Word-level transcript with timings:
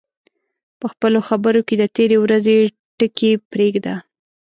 په 0.79 0.85
خپلو 0.93 1.19
خبرو 1.27 1.61
کې 1.67 1.75
د 1.77 1.83
تېرې 1.95 2.17
ورځې 2.23 2.55
ټکي 2.97 3.31
پرېږده 3.51 3.95